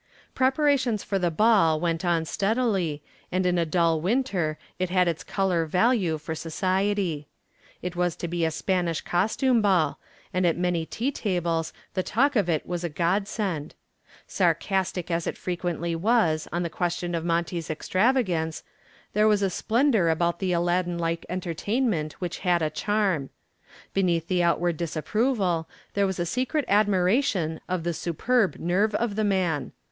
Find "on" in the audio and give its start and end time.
2.03-2.25, 16.51-16.63